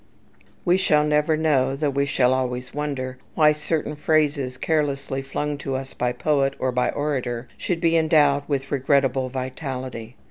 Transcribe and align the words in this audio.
We 0.65 0.77
shall 0.77 1.03
never 1.03 1.37
know, 1.37 1.75
though 1.75 1.91
we 1.91 2.07
shall 2.07 2.33
always 2.33 2.73
wonder, 2.73 3.19
why 3.35 3.51
certain 3.51 3.95
phrases, 3.95 4.57
carelessly 4.57 5.21
flung 5.21 5.59
to 5.59 5.75
us 5.75 5.93
by 5.93 6.11
poet 6.11 6.55
or 6.57 6.71
by 6.71 6.89
orator, 6.89 7.47
should 7.55 7.79
be 7.79 7.95
endowed 7.95 8.49
with 8.49 8.71
regrettable 8.71 9.29
vitality. 9.29 10.15